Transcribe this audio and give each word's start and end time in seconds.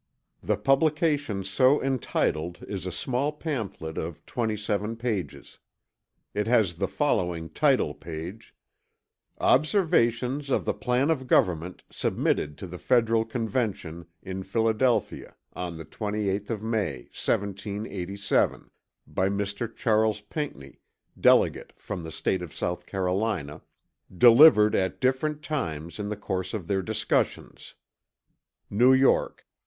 The 0.41 0.57
publication 0.57 1.43
so 1.43 1.79
entitled 1.79 2.63
is 2.67 2.87
a 2.87 2.91
small 2.91 3.31
pamphlet 3.31 3.99
of 3.99 4.25
27 4.25 4.95
pages. 4.95 5.59
It 6.33 6.47
has 6.47 6.77
the 6.77 6.87
following 6.87 7.49
title 7.49 7.93
page: 7.93 8.55
Observations 9.39 10.49
on 10.49 10.63
the 10.63 10.73
PLAN 10.73 11.11
OF 11.11 11.27
GOVERNMENT 11.27 11.83
Submitted 11.91 12.57
to 12.57 12.65
the 12.65 12.79
FEDERAL 12.79 13.25
CONVENTION 13.25 14.07
in 14.23 14.41
Philadelphia 14.41 15.35
on 15.53 15.77
the 15.77 15.85
28th 15.85 16.49
of 16.49 16.63
May, 16.63 17.03
1787 17.13 18.71
By 19.05 19.29
Mr. 19.29 19.75
Charles 19.75 20.21
Pinckney 20.21 20.79
Delegate 21.19 21.73
from 21.77 22.01
the 22.03 22.11
State 22.11 22.41
of 22.41 22.55
South 22.55 22.87
Carolina 22.87 23.61
DELIVERED 24.11 24.73
AT 24.73 24.99
DIFFERENT 24.99 25.43
TIMES 25.43 25.99
IN 25.99 26.09
THE 26.09 26.17
COURSE 26.17 26.55
OF 26.55 26.65
THEIR 26.65 26.81
DISCUSSIONS. 26.81 27.75
New 28.71 28.93
York. 28.93 29.45